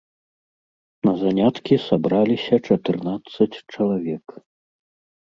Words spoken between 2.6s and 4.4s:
чатырнаццаць чалавек.